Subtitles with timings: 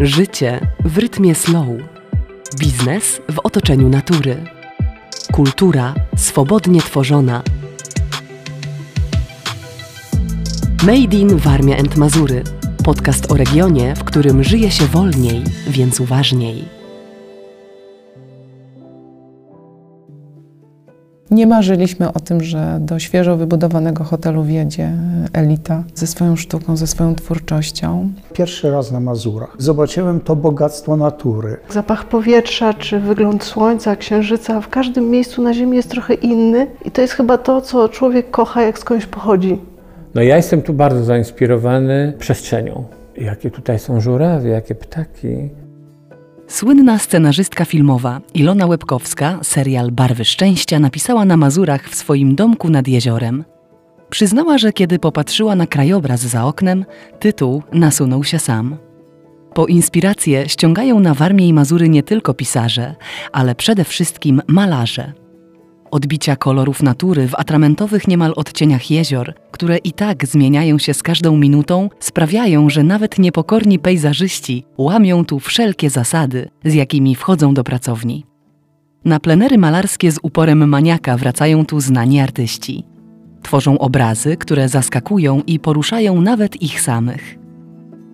[0.00, 1.66] Życie w rytmie slow.
[2.58, 4.44] Biznes w otoczeniu natury.
[5.32, 7.42] Kultura swobodnie tworzona.
[10.82, 12.42] Made in Warmia and Mazury.
[12.84, 16.81] Podcast o regionie, w którym żyje się wolniej, więc uważniej.
[21.32, 24.92] Nie marzyliśmy o tym, że do świeżo wybudowanego hotelu wjedzie
[25.32, 28.12] elita ze swoją sztuką, ze swoją twórczością.
[28.32, 31.56] Pierwszy raz na Mazurach zobaczyłem to bogactwo natury.
[31.68, 36.90] Zapach powietrza czy wygląd słońca, księżyca w każdym miejscu na Ziemi jest trochę inny i
[36.90, 39.58] to jest chyba to, co człowiek kocha, jak skądś pochodzi.
[40.14, 42.84] No ja jestem tu bardzo zainspirowany przestrzenią.
[43.16, 45.48] Jakie tutaj są żurawie, jakie ptaki.
[46.52, 52.88] Słynna scenarzystka filmowa Ilona Łebkowska serial Barwy Szczęścia napisała na Mazurach w swoim domku nad
[52.88, 53.44] jeziorem.
[54.10, 56.84] Przyznała, że kiedy popatrzyła na krajobraz za oknem,
[57.20, 58.76] tytuł nasunął się sam.
[59.54, 62.94] Po inspirację ściągają na Warmię i Mazury nie tylko pisarze,
[63.32, 65.12] ale przede wszystkim malarze–
[65.92, 71.36] odbicia kolorów natury w atramentowych niemal odcieniach jezior, które i tak zmieniają się z każdą
[71.36, 78.24] minutą, sprawiają, że nawet niepokorni pejzażyści łamią tu wszelkie zasady, z jakimi wchodzą do pracowni.
[79.04, 82.84] Na plenery malarskie z uporem maniaka wracają tu znani artyści.
[83.42, 87.38] Tworzą obrazy, które zaskakują i poruszają nawet ich samych.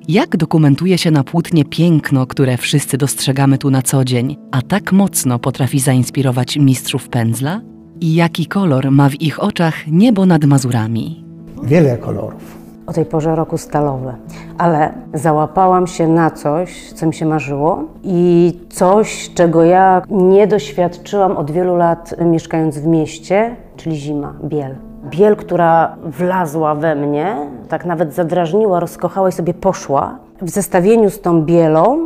[0.08, 4.92] Jak dokumentuje się na płótnie piękno, które wszyscy dostrzegamy tu na co dzień, a tak
[4.92, 7.60] mocno potrafi zainspirować mistrzów pędzla?
[8.00, 11.24] I jaki kolor ma w ich oczach niebo nad Mazurami?
[11.62, 12.58] Wiele kolorów.
[12.86, 14.14] O tej porze roku stalowe,
[14.58, 21.36] ale załapałam się na coś, co mi się marzyło i coś, czego ja nie doświadczyłam
[21.36, 24.74] od wielu lat mieszkając w mieście, czyli zima, biel.
[25.10, 27.36] Biel, która wlazła we mnie,
[27.68, 30.18] tak nawet zadrażniła, rozkochała i sobie poszła.
[30.42, 31.98] W zestawieniu z tą bielą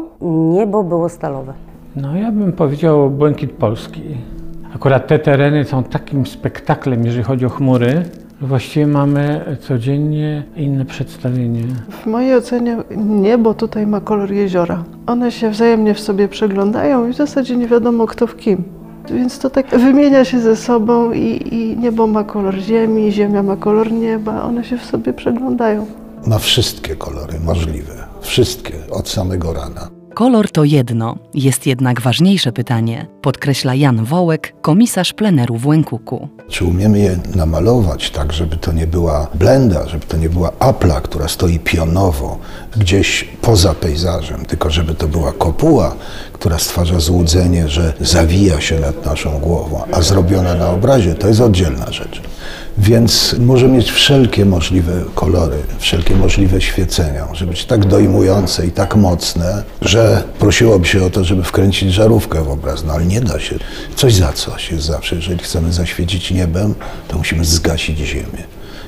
[0.53, 1.53] niebo było stalowe.
[1.97, 4.03] No ja bym powiedział błękit polski.
[4.75, 8.05] Akurat te tereny są takim spektaklem, jeżeli chodzi o chmury,
[8.43, 11.63] Właściwie mamy codziennie inne przedstawienie.
[11.91, 14.85] W mojej ocenie niebo tutaj ma kolor jeziora.
[15.07, 18.65] One się wzajemnie w sobie przeglądają i w zasadzie nie wiadomo kto w kim.
[19.11, 23.57] Więc to tak wymienia się ze sobą i, i niebo ma kolor ziemi, ziemia ma
[23.57, 25.87] kolor nieba, one się w sobie przeglądają.
[26.27, 30.02] Ma wszystkie kolory możliwe, wszystkie od samego rana.
[30.15, 36.29] Kolor to jedno, jest jednak ważniejsze pytanie, podkreśla Jan Wołek, komisarz pleneru w Łękuku.
[36.49, 41.01] Czy umiemy je namalować tak, żeby to nie była blenda, żeby to nie była apla,
[41.01, 42.39] która stoi pionowo
[42.77, 45.95] gdzieś poza pejzażem, tylko żeby to była kopuła,
[46.33, 51.41] która stwarza złudzenie, że zawija się nad naszą głową, a zrobiona na obrazie to jest
[51.41, 52.23] oddzielna rzecz.
[52.79, 58.97] Więc może mieć wszelkie możliwe kolory, wszelkie możliwe świecenia, może być tak dojmujące i tak
[58.97, 63.41] mocne, że prosiłoby się o to, żeby wkręcić żarówkę w obraz, no ale nie da
[63.41, 63.59] się.
[63.97, 65.17] Coś za coś jest zawsze.
[65.17, 66.75] Jeżeli chcemy zaświecić niebem,
[67.09, 68.45] to musimy zgasić ziemię.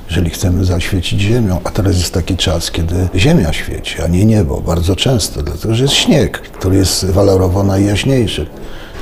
[0.09, 4.61] Jeżeli chcemy zaświecić ziemią, a teraz jest taki czas, kiedy ziemia świeci, a nie niebo,
[4.61, 8.45] bardzo często, dlatego że jest śnieg, który jest walorowo najjaśniejszy.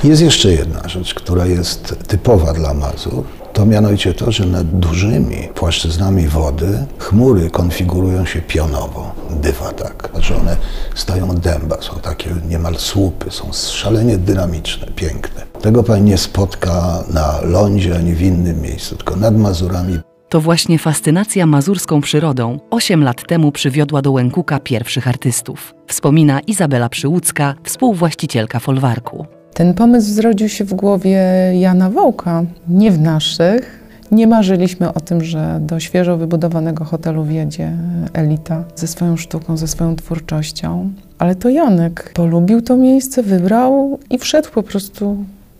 [0.04, 5.48] Jest jeszcze jedna rzecz, która jest typowa dla Mazur, to mianowicie to, że nad dużymi
[5.54, 10.56] płaszczyznami wody chmury konfigurują się pionowo, dywa tak, że one
[10.94, 15.42] stają dęba, są takie niemal słupy, są szalenie dynamiczne, piękne.
[15.60, 19.98] Tego pani nie spotka na lądzie ani w innym miejscu, tylko nad Mazurami.
[20.28, 25.74] To właśnie fascynacja mazurską przyrodą osiem lat temu przywiodła do Łękuka pierwszych artystów.
[25.86, 29.26] Wspomina Izabela Przyłódzka, współwłaścicielka folwarku.
[29.54, 31.20] Ten pomysł zrodził się w głowie
[31.54, 33.84] Jana Wołka, nie w naszych.
[34.10, 37.72] Nie marzyliśmy o tym, że do świeżo wybudowanego hotelu wjedzie
[38.12, 40.90] elita ze swoją sztuką, ze swoją twórczością.
[41.18, 45.16] Ale to Janek polubił to miejsce, wybrał i wszedł po prostu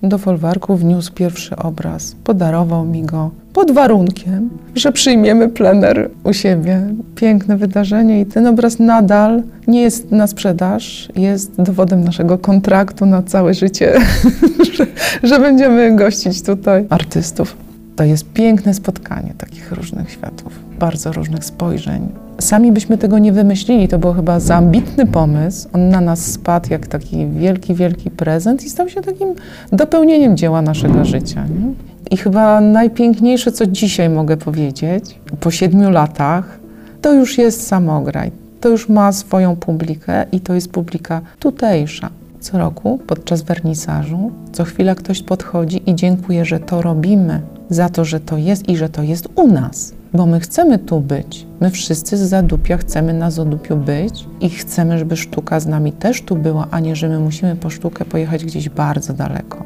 [0.09, 6.81] do folwarku, wniósł pierwszy obraz, podarował mi go pod warunkiem, że przyjmiemy plener u siebie.
[7.15, 13.23] Piękne wydarzenie i ten obraz nadal nie jest na sprzedaż, jest dowodem naszego kontraktu na
[13.23, 13.93] całe życie,
[14.77, 14.87] że,
[15.23, 17.64] że będziemy gościć tutaj artystów.
[17.97, 22.09] To jest piękne spotkanie takich różnych światów, bardzo różnych spojrzeń.
[22.41, 25.69] Sami byśmy tego nie wymyślili, to był chyba za ambitny pomysł.
[25.73, 29.35] On na nas spadł jak taki wielki, wielki prezent i stał się takim
[29.73, 31.45] dopełnieniem dzieła naszego życia.
[31.45, 31.73] Nie?
[32.11, 36.59] I chyba najpiękniejsze, co dzisiaj mogę powiedzieć, po siedmiu latach,
[37.01, 38.33] to już jest samograj.
[38.61, 42.11] To już ma swoją publikę i to jest publika tutejsza.
[42.45, 48.05] Co roku podczas wernisażu co chwila ktoś podchodzi i dziękuję, że to robimy, za to,
[48.05, 49.95] że to jest i że to jest u nas.
[50.15, 51.47] bo my chcemy tu być.
[51.61, 56.23] My wszyscy z Zadupia chcemy na Zadupiu być i chcemy, żeby sztuka z nami też
[56.23, 59.65] tu była, a nie, że my musimy po sztukę pojechać gdzieś bardzo daleko.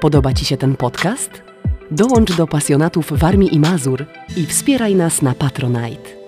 [0.00, 1.30] Podoba Ci się ten podcast?
[1.90, 6.19] Dołącz do pasjonatów Warmii i Mazur i wspieraj nas na Patronite.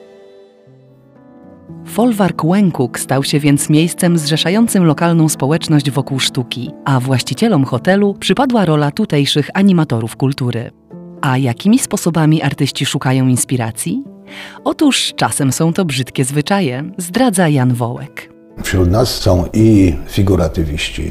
[1.93, 8.65] Folwark Łękuk stał się więc miejscem zrzeszającym lokalną społeczność wokół sztuki, a właścicielom hotelu przypadła
[8.65, 10.71] rola tutejszych animatorów kultury.
[11.21, 14.05] A jakimi sposobami artyści szukają inspiracji?
[14.65, 18.33] Otóż czasem są to brzydkie zwyczaje, zdradza Jan Wołek.
[18.63, 21.11] Wśród nas są i figuratywiści,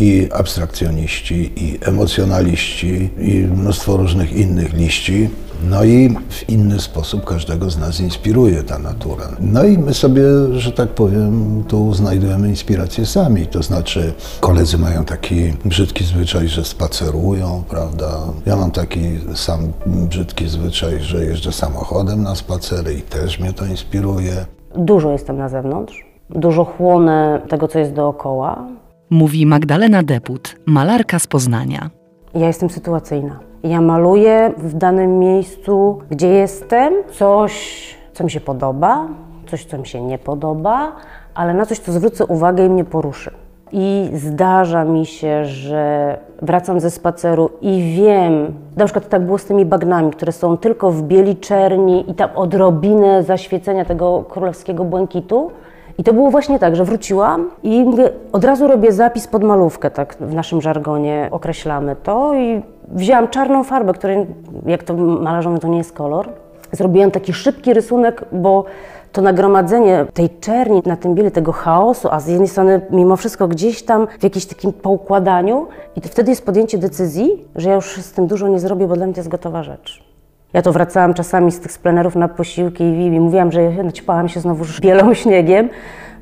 [0.00, 5.28] i abstrakcjoniści, i emocjonaliści, i mnóstwo różnych innych liści.
[5.70, 9.24] No i w inny sposób każdego z nas inspiruje ta natura.
[9.40, 10.22] No i my sobie,
[10.52, 13.46] że tak powiem, tu znajdujemy inspirację sami.
[13.46, 18.18] To znaczy, koledzy mają taki brzydki zwyczaj, że spacerują, prawda?
[18.46, 19.00] Ja mam taki
[19.34, 24.46] sam brzydki zwyczaj, że jeżdżę samochodem na spacery i też mnie to inspiruje.
[24.76, 28.66] Dużo jestem na zewnątrz, dużo chłonę tego, co jest dookoła.
[29.10, 31.90] Mówi Magdalena Deput, malarka z Poznania.
[32.34, 33.51] Ja jestem sytuacyjna.
[33.62, 39.06] Ja maluję w danym miejscu, gdzie jestem, coś, co mi się podoba,
[39.50, 40.92] coś, co mi się nie podoba,
[41.34, 43.30] ale na coś, co zwrócę uwagę i mnie poruszy.
[43.72, 49.44] I zdarza mi się, że wracam ze spaceru i wiem, na przykład tak było z
[49.44, 55.50] tymi bagnami, które są tylko w bieli czerni i tam odrobinę zaświecenia tego królewskiego błękitu.
[55.98, 57.86] I to było właśnie tak, że wróciłam i
[58.32, 63.64] od razu robię zapis pod malówkę, tak w naszym żargonie określamy to i wzięłam czarną
[63.64, 64.26] farbę, której,
[64.66, 66.28] jak to malarzą, to nie jest kolor.
[66.72, 68.64] Zrobiłam taki szybki rysunek, bo
[69.12, 73.48] to nagromadzenie tej czerni na tym bieli, tego chaosu, a z jednej strony mimo wszystko
[73.48, 75.66] gdzieś tam w jakimś takim poukładaniu
[75.96, 78.94] i to wtedy jest podjęcie decyzji, że ja już z tym dużo nie zrobię, bo
[78.94, 80.11] dla mnie to jest gotowa rzecz.
[80.52, 84.64] Ja to wracałam czasami z tych splenerów na posiłki i mówiłam, że naćpałam się znowu
[84.82, 85.68] bielą śniegiem,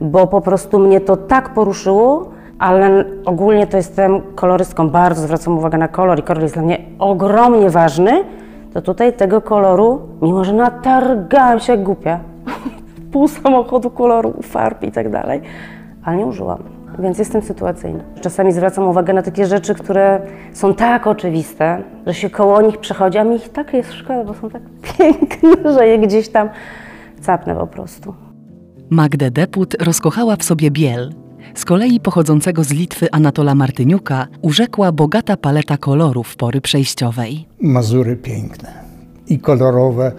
[0.00, 5.78] bo po prostu mnie to tak poruszyło, ale ogólnie to jestem kolorystką, bardzo zwracam uwagę
[5.78, 8.24] na kolor i kolor jest dla mnie ogromnie ważny,
[8.72, 12.20] to tutaj tego koloru, mimo że natargałam się jak głupia,
[13.12, 15.40] pół samochodu koloru, farb i tak dalej,
[16.04, 16.79] ale nie użyłam.
[17.00, 18.00] Więc jestem sytuacyjna.
[18.20, 20.20] Czasami zwracam uwagę na takie rzeczy, które
[20.52, 24.34] są tak oczywiste, że się koło nich przechodzi, a mi ich tak jest szkoda, bo
[24.34, 24.62] są tak
[24.98, 26.48] piękne, że je gdzieś tam
[27.20, 28.14] capnę po prostu.
[28.90, 31.12] Magdę Deput rozkochała w sobie biel.
[31.54, 37.46] Z kolei pochodzącego z Litwy Anatola Martyniuka urzekła bogata paleta kolorów pory przejściowej.
[37.60, 38.72] Mazury piękne
[39.28, 40.12] i kolorowe.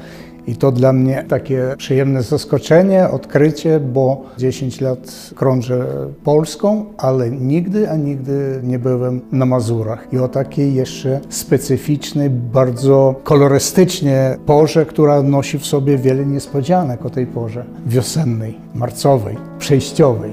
[0.48, 5.88] I to dla mnie takie przyjemne zaskoczenie, odkrycie, bo 10 lat krążę
[6.24, 10.08] Polską, ale nigdy, a nigdy nie byłem na Mazurach.
[10.14, 17.10] I o takiej jeszcze specyficznej, bardzo kolorystycznie porze, która nosi w sobie wiele niespodzianek o
[17.10, 20.32] tej porze wiosennej, marcowej, przejściowej.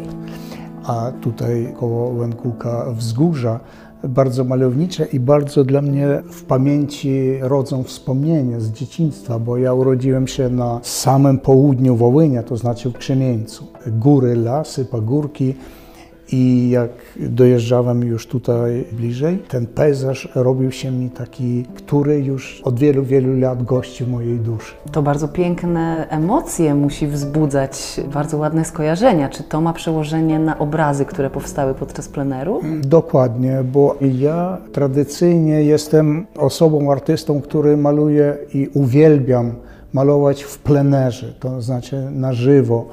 [0.85, 3.61] A tutaj koło Łękuka wzgórza
[4.05, 10.27] bardzo malownicze i bardzo dla mnie w pamięci rodzą wspomnienia z dzieciństwa, bo ja urodziłem
[10.27, 13.67] się na samym południu Wołynia, to znaczy w Krzemieńcu.
[13.87, 15.55] Góry, lasy, pagórki
[16.33, 22.79] i jak dojeżdżałem już tutaj bliżej, ten pejzaż robił się mi taki, który już od
[22.79, 24.75] wielu, wielu lat gości w mojej duszy.
[24.93, 29.29] To bardzo piękne emocje musi wzbudzać, bardzo ładne skojarzenia.
[29.29, 32.61] Czy to ma przełożenie na obrazy, które powstały podczas pleneru?
[32.81, 39.53] Dokładnie, bo ja tradycyjnie jestem osobą, artystą, który maluje i uwielbiam
[39.93, 42.87] malować w plenerze, to znaczy na żywo.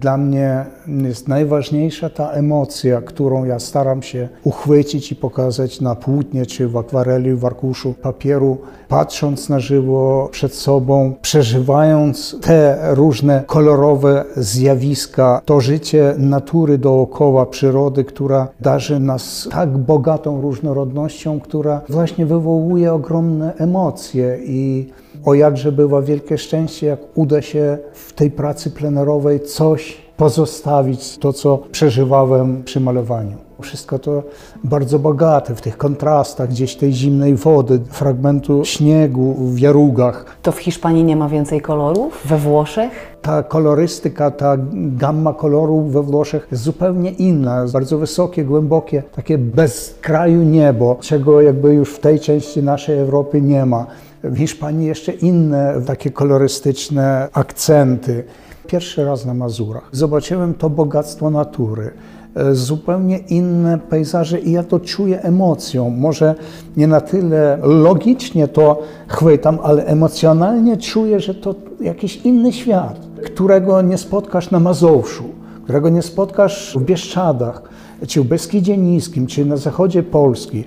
[0.00, 6.46] Dla mnie jest najważniejsza ta emocja, którą ja staram się uchwycić i pokazać na płótnie,
[6.46, 14.24] czy w akwareli, w arkuszu papieru, patrząc na żywo przed sobą, przeżywając te różne kolorowe
[14.36, 22.92] zjawiska, to życie natury dookoła, przyrody, która darzy nas tak bogatą różnorodnością, która właśnie wywołuje
[22.92, 24.90] ogromne emocje i
[25.26, 31.32] o jakże bywa wielkie szczęście, jak uda się w tej pracy plenerowej coś pozostawić, to
[31.32, 33.36] co przeżywałem przy malowaniu.
[33.60, 34.22] Wszystko to
[34.64, 40.36] bardzo bogate w tych kontrastach, gdzieś tej zimnej wody, fragmentu śniegu w jarugach.
[40.42, 42.22] To w Hiszpanii nie ma więcej kolorów?
[42.24, 43.16] We Włoszech?
[43.22, 49.94] Ta kolorystyka, ta gamma kolorów we Włoszech jest zupełnie inna, bardzo wysokie, głębokie, takie bez
[50.00, 53.86] kraju niebo, czego jakby już w tej części naszej Europy nie ma.
[54.24, 58.24] W Hiszpanii jeszcze inne takie kolorystyczne akcenty.
[58.66, 61.90] Pierwszy raz na Mazurach zobaczyłem to bogactwo natury.
[62.34, 65.90] e, zupełnie inne pejzaże i ja to czuję emocją.
[65.90, 66.34] Może
[66.76, 73.82] nie na tyle logicznie to chwytam, ale emocjonalnie czuję, że to jakiś inny świat, którego
[73.82, 75.24] nie spotkasz na Mazowszu,
[75.64, 77.62] którego nie spotkasz w Bieszczadach,
[78.06, 80.64] czy w Beskidzie Niskim, czy na zachodzie Polski.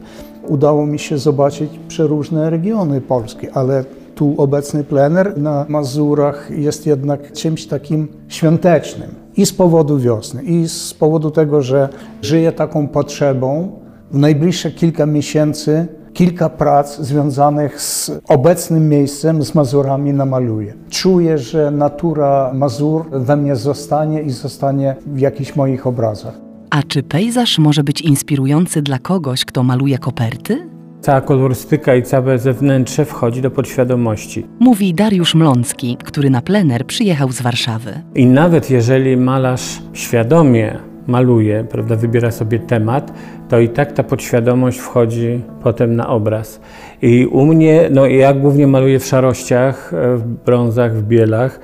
[0.50, 3.84] Udało mi się zobaczyć przeróżne regiony Polski, ale
[4.16, 9.10] tu obecny plener na Mazurach jest jednak czymś takim świątecznym.
[9.38, 11.90] I z powodu wiosny, i z powodu tego, że
[12.22, 13.72] żyję taką potrzebą.
[14.12, 20.74] W najbliższe kilka miesięcy kilka prac związanych z obecnym miejscem, z Mazurami namaluję.
[20.90, 26.49] Czuję, że natura Mazur we mnie zostanie i zostanie w jakichś moich obrazach.
[26.70, 30.70] A czy pejzaż może być inspirujący dla kogoś, kto maluje koperty?
[31.02, 34.46] Cała kolorystyka i całe zewnętrze wchodzi do podświadomości.
[34.60, 37.92] Mówi Dariusz Mlącki, który na plener przyjechał z Warszawy.
[38.16, 43.14] I nawet jeżeli malarz świadomie maluje, prawda, wybiera sobie temat,
[43.50, 46.62] to i tak ta podświadomość wchodzi potem na obraz.
[47.02, 51.60] I u mnie, no ja głównie maluję w szarościach, w brązach, w bielach.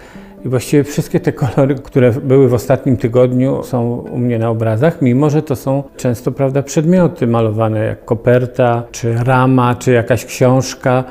[0.45, 5.01] I właściwie wszystkie te kolory, które były w ostatnim tygodniu, są u mnie na obrazach,
[5.01, 11.03] mimo że to są często prawda, przedmioty malowane, jak koperta, czy rama, czy jakaś książka.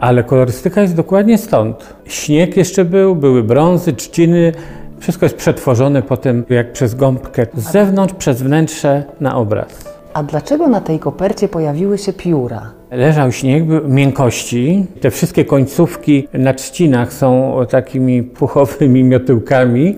[0.00, 1.94] Ale kolorystyka jest dokładnie stąd.
[2.04, 4.52] Śnieg jeszcze był, były brązy, trzciny.
[4.98, 9.97] Wszystko jest przetworzone potem jak przez gąbkę z zewnątrz, przez wnętrze na obraz.
[10.18, 12.72] A dlaczego na tej kopercie pojawiły się pióra?
[12.90, 14.86] Leżał śnieg miękkości.
[15.00, 19.96] Te wszystkie końcówki na trzcinach są takimi puchowymi miotyłkami.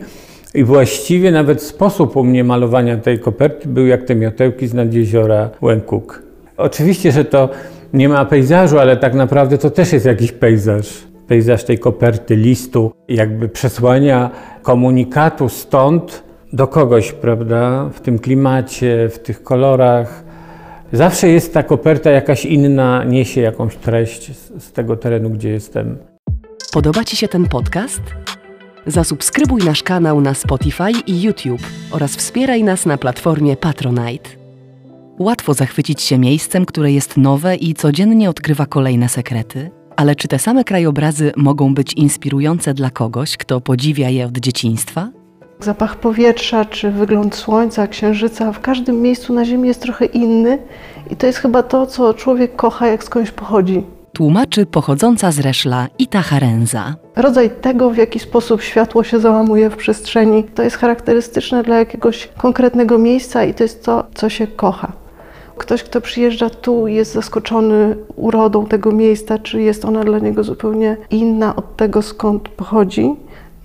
[0.54, 4.94] I właściwie nawet sposób u mnie malowania tej koperty był jak te miotełki z nad
[4.94, 6.22] jeziora Łękuk.
[6.56, 7.48] Oczywiście, że to
[7.92, 10.86] nie ma pejzażu, ale tak naprawdę to też jest jakiś pejzaż.
[11.28, 14.30] Pejzaż tej koperty, listu, jakby przesłania
[14.62, 20.25] komunikatu stąd do kogoś, prawda, w tym klimacie, w tych kolorach.
[20.92, 25.99] Zawsze jest ta koperta jakaś inna, niesie jakąś treść z, z tego terenu, gdzie jestem.
[26.73, 28.02] Podoba Ci się ten podcast?
[28.87, 34.30] Zasubskrybuj nasz kanał na Spotify i YouTube oraz wspieraj nas na platformie Patronite.
[35.19, 40.38] Łatwo zachwycić się miejscem, które jest nowe i codziennie odkrywa kolejne sekrety, ale czy te
[40.38, 45.19] same krajobrazy mogą być inspirujące dla kogoś, kto podziwia je od dzieciństwa?
[45.60, 50.58] Zapach powietrza czy wygląd słońca, księżyca w każdym miejscu na Ziemi jest trochę inny
[51.10, 53.82] i to jest chyba to, co człowiek kocha, jak skądś pochodzi.
[54.12, 56.94] Tłumaczy pochodząca z Reszla Ita Harenza.
[57.16, 62.28] Rodzaj tego, w jaki sposób światło się załamuje w przestrzeni, to jest charakterystyczne dla jakiegoś
[62.38, 64.92] konkretnego miejsca i to jest to, co się kocha.
[65.58, 70.96] Ktoś, kto przyjeżdża tu, jest zaskoczony urodą tego miejsca, czy jest ona dla niego zupełnie
[71.10, 73.16] inna od tego, skąd pochodzi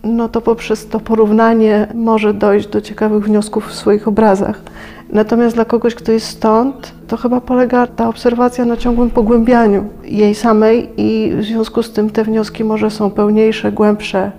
[0.05, 4.61] no to poprzez to porównanie może dojść do ciekawych wniosków w swoich obrazach.
[5.09, 10.35] Natomiast dla kogoś, kto jest stąd, to chyba polega ta obserwacja na ciągłym pogłębianiu jej
[10.35, 14.31] samej i w związku z tym te wnioski może są pełniejsze, głębsze,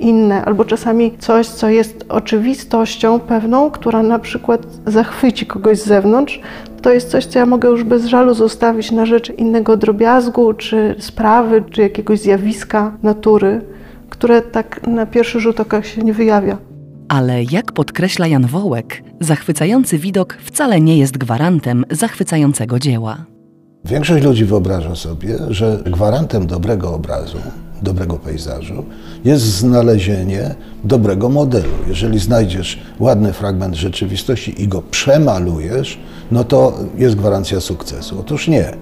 [0.00, 6.40] inne, albo czasami coś, co jest oczywistością pewną, która na przykład zachwyci kogoś z zewnątrz,
[6.82, 10.94] to jest coś, co ja mogę już bez żalu zostawić na rzecz innego drobiazgu, czy
[10.98, 13.60] sprawy, czy jakiegoś zjawiska natury
[14.12, 16.58] które tak na pierwszy rzut oka się nie wyjawia.
[17.08, 23.24] Ale jak podkreśla Jan Wołek, zachwycający widok wcale nie jest gwarantem zachwycającego dzieła.
[23.84, 27.38] Większość ludzi wyobraża sobie, że gwarantem dobrego obrazu,
[27.82, 28.84] dobrego pejzażu
[29.24, 30.54] jest znalezienie
[30.84, 31.74] dobrego modelu.
[31.88, 35.98] Jeżeli znajdziesz ładny fragment rzeczywistości i go przemalujesz,
[36.30, 38.20] no to jest gwarancja sukcesu.
[38.20, 38.72] Otóż nie.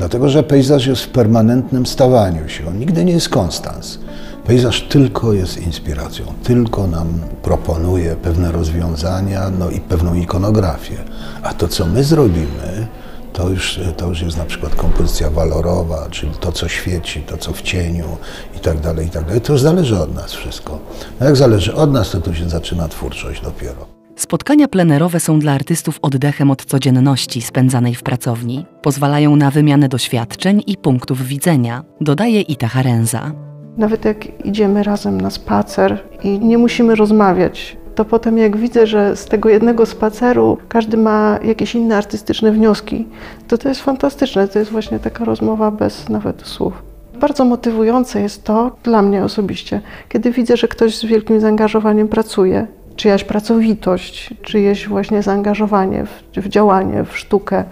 [0.00, 2.68] Dlatego, że pejzaż jest w permanentnym stawaniu się.
[2.68, 3.98] On nigdy nie jest konstans.
[4.46, 10.96] Pejzaż tylko jest inspiracją, tylko nam proponuje pewne rozwiązania no i pewną ikonografię.
[11.42, 12.86] A to, co my zrobimy,
[13.32, 17.52] to już, to już jest na przykład kompozycja walorowa, czyli to, co świeci, to, co
[17.52, 18.16] w cieniu
[18.56, 19.40] i tak dalej, i tak dalej.
[19.40, 20.78] To już zależy od nas wszystko.
[21.20, 23.89] No jak zależy od nas, to tu się zaczyna twórczość dopiero.
[24.20, 28.66] Spotkania plenerowe są dla artystów oddechem od codzienności spędzanej w pracowni.
[28.82, 33.32] Pozwalają na wymianę doświadczeń i punktów widzenia, dodaje Ita Harenza.
[33.76, 39.16] Nawet jak idziemy razem na spacer i nie musimy rozmawiać, to potem jak widzę, że
[39.16, 43.06] z tego jednego spaceru każdy ma jakieś inne artystyczne wnioski,
[43.48, 44.48] to to jest fantastyczne.
[44.48, 46.82] To jest właśnie taka rozmowa bez nawet słów.
[47.20, 52.66] Bardzo motywujące jest to dla mnie osobiście, kiedy widzę, że ktoś z wielkim zaangażowaniem pracuje,
[53.00, 57.64] czyjaś pracowitość, czyjeś właśnie zaangażowanie w, w działanie, w sztukę.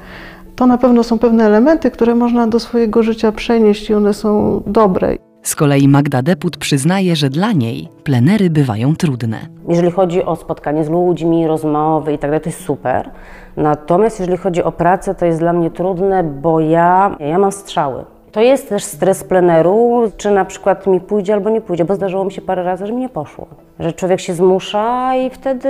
[0.57, 4.63] To na pewno są pewne elementy, które można do swojego życia przenieść i one są
[4.67, 5.17] dobre.
[5.43, 9.39] Z kolei Magda Deput przyznaje, że dla niej plenery bywają trudne.
[9.69, 13.11] Jeżeli chodzi o spotkanie z ludźmi, rozmowy i tak dalej, to jest super.
[13.57, 18.05] Natomiast jeżeli chodzi o pracę, to jest dla mnie trudne, bo ja, ja mam strzały.
[18.33, 22.25] To jest też stres pleneru, czy na przykład mi pójdzie albo nie pójdzie, bo zdarzyło
[22.25, 23.47] mi się parę razy, że mi nie poszło.
[23.81, 25.69] Że człowiek się zmusza i wtedy,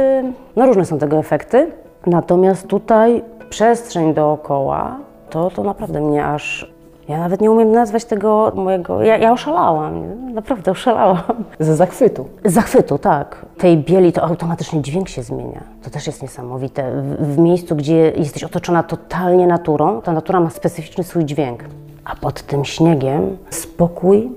[0.57, 1.73] no różne są tego efekty.
[2.07, 4.97] Natomiast tutaj przestrzeń dookoła,
[5.31, 6.73] to, to naprawdę mnie aż
[7.09, 9.03] ja nawet nie umiem nazwać tego mojego.
[9.03, 10.33] Ja, ja oszalałam, nie?
[10.35, 11.45] naprawdę oszalałam.
[11.59, 12.29] Ze zachwytu.
[12.45, 13.47] Z zachwytu, tak.
[13.59, 15.61] Tej bieli to automatycznie dźwięk się zmienia.
[15.83, 17.03] To też jest niesamowite.
[17.03, 21.65] W, w miejscu, gdzie jesteś otoczona totalnie naturą, ta natura ma specyficzny swój dźwięk.
[22.09, 24.31] A pod tym śniegiem spokój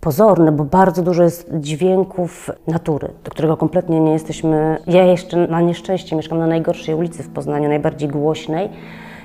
[0.00, 4.78] pozorny, bo bardzo dużo jest dźwięków natury, do którego kompletnie nie jesteśmy.
[4.86, 8.68] Ja jeszcze na nieszczęście mieszkam na najgorszej ulicy w Poznaniu, najbardziej głośnej.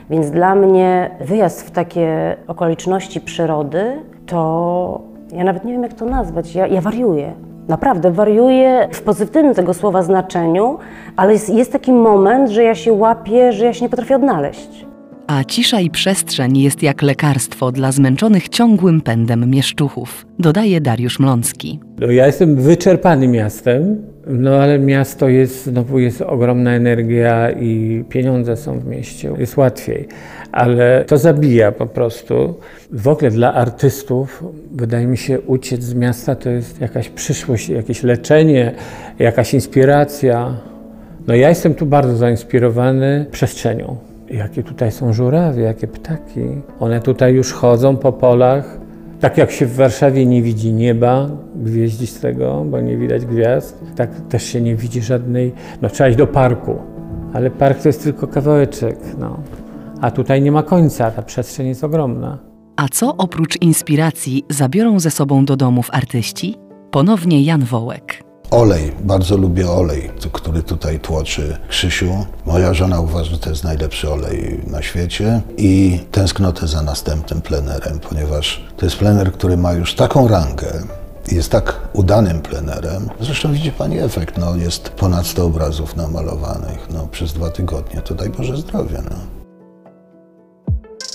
[0.10, 5.02] Więc dla mnie wyjazd w takie okoliczności przyrody, to
[5.32, 6.56] ja nawet nie wiem, jak to nazwać.
[6.56, 7.34] Ja, ja wariuję.
[7.68, 10.78] Naprawdę wariuję w pozytywnym tego słowa znaczeniu,
[11.16, 14.91] ale jest, jest taki moment, że ja się łapię, że ja się nie potrafię odnaleźć.
[15.32, 21.80] A cisza i przestrzeń jest jak lekarstwo dla zmęczonych ciągłym pędem mieszczuchów, dodaje Dariusz Mlącki.
[22.00, 28.58] No, ja jestem wyczerpany miastem, no ale miasto jest, znowu jest ogromna energia i pieniądze
[28.58, 30.08] są w mieście, jest łatwiej,
[30.52, 32.54] ale to zabija po prostu.
[32.92, 38.04] W ogóle dla artystów wydaje mi się uciec z miasta to jest jakaś przyszłość, jakieś
[38.04, 38.72] leczenie,
[39.20, 40.58] jakaś inspiracja.
[41.28, 44.11] No ja jestem tu bardzo zainspirowany przestrzenią.
[44.32, 46.42] Jakie tutaj są żurawie, jakie ptaki.
[46.80, 48.80] One tutaj już chodzą po polach.
[49.20, 54.44] Tak jak się w Warszawie nie widzi nieba gwieździstego, bo nie widać gwiazd, tak też
[54.44, 55.54] się nie widzi żadnej.
[55.82, 56.76] No trzeba iść do parku,
[57.34, 58.98] ale park to jest tylko kawałeczek.
[59.20, 59.40] No.
[60.02, 62.38] A tutaj nie ma końca, ta przestrzeń jest ogromna.
[62.76, 66.56] A co oprócz inspiracji zabiorą ze sobą do domów artyści?
[66.92, 68.31] Ponownie Jan Wołek.
[68.52, 72.26] Olej, bardzo lubię olej, który tutaj tłoczy Krzysiu.
[72.46, 78.00] Moja żona uważa, że to jest najlepszy olej na świecie i tęsknotę za następnym plenerem,
[78.00, 80.68] ponieważ to jest plener, który ma już taką rangę,
[81.32, 83.10] jest tak udanym plenerem.
[83.22, 88.16] Zresztą widzi Pani efekt, no, jest ponad 100 obrazów namalowanych no, przez dwa tygodnie, to
[88.16, 89.02] daj Boże zdrowia.
[89.10, 89.16] No.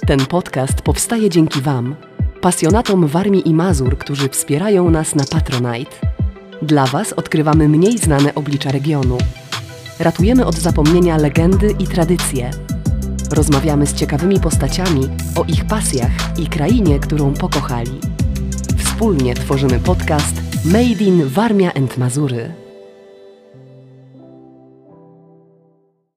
[0.06, 1.96] Ten podcast powstaje dzięki Wam,
[2.40, 6.05] pasjonatom Warmii i Mazur, którzy wspierają nas na Patronite.
[6.62, 9.18] Dla Was odkrywamy mniej znane oblicza regionu.
[9.98, 12.50] Ratujemy od zapomnienia legendy i tradycje.
[13.30, 18.00] Rozmawiamy z ciekawymi postaciami o ich pasjach i krainie, którą pokochali.
[18.76, 22.65] Wspólnie tworzymy podcast Made in Warmia and Mazury.